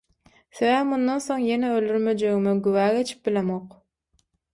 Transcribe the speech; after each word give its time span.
Sebäbi 0.59 0.85
mundan 0.93 1.19
soň 1.25 1.43
ýene 1.49 1.69
öldürmejegime 1.79 2.53
güwa 2.69 2.87
geçip 2.97 3.21
bilemok. 3.29 3.77